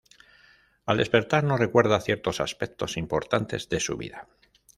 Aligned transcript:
Al 0.87 0.97
despertar, 0.97 1.43
no 1.43 1.57
recuerda 1.57 2.01
ciertos 2.01 2.41
aspectos 2.41 2.97
importantes 2.97 3.69
de 3.69 3.79
su 3.79 3.97
vida. 3.97 4.27